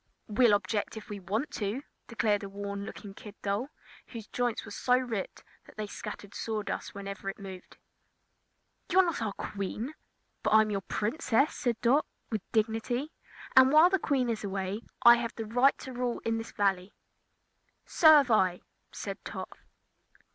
[0.27, 3.69] "We'll object if we want to!" declared a worn looking kid doll,
[4.07, 7.77] whose joints were so ripped that they scattered sawdust whenever it moved.
[8.89, 9.93] "You're not our Queen."
[10.41, 13.11] "But I'm your Princess," said Dot, with dignity,
[13.55, 16.93] "and while the Queen is away I have the right to rule in this Valley."
[17.85, 18.61] "So have I,"
[18.91, 19.55] said Tot.